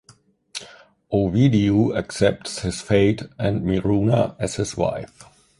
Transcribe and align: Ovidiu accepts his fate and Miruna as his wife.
Ovidiu 1.13 1.93
accepts 1.95 2.63
his 2.63 2.81
fate 2.81 3.21
and 3.37 3.61
Miruna 3.63 4.35
as 4.39 4.55
his 4.55 4.75
wife. 4.75 5.25